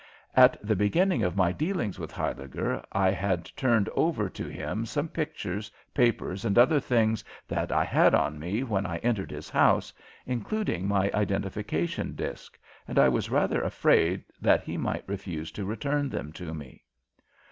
[0.35, 5.07] At the beginning of my dealings with Huyliger I had turned over to him some
[5.07, 9.93] pictures, papers, and other things that I had on me when I entered his house,
[10.25, 16.09] including my identification disk, and I was rather afraid that he might refuse to return
[16.09, 16.83] them to me.